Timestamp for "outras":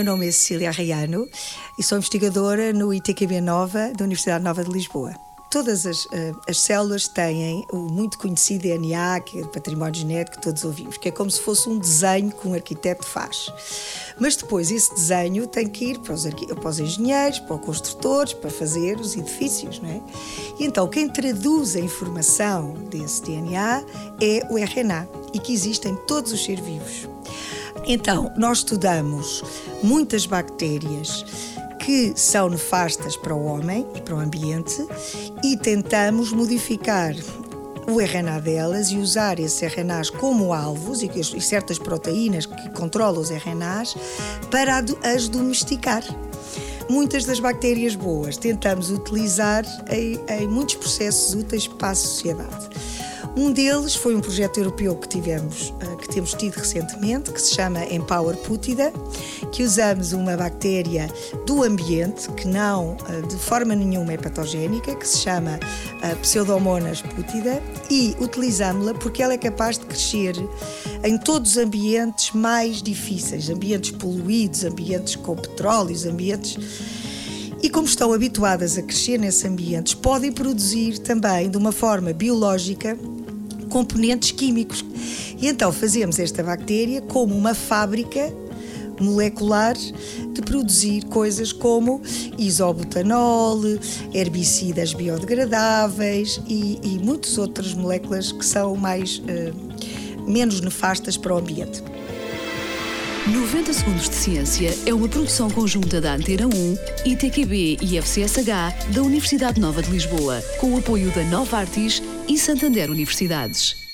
97.38-97.72